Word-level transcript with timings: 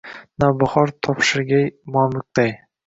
Navbahor 0.43 0.93
toshirgan 1.07 1.71
Yoyiqday 1.71 2.53